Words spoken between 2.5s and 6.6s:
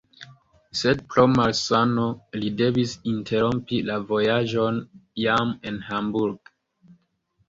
devis interrompi la vojaĝon jam en Hamburg.